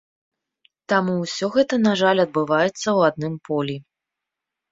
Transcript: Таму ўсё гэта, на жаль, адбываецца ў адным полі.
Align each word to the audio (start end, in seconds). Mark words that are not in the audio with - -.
Таму 0.93 1.13
ўсё 1.23 1.49
гэта, 1.57 1.73
на 1.85 1.91
жаль, 2.01 2.21
адбываецца 2.25 2.77
ў 2.77 2.99
адным 3.13 3.33
полі. 3.51 3.75